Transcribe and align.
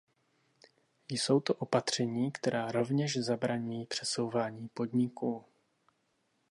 Jsou 1.09 1.39
to 1.39 1.53
opatření, 1.53 2.31
která 2.31 2.71
rovněž 2.71 3.17
zabraňují 3.17 3.85
přesouvání 3.85 4.67
podniků. 4.67 5.45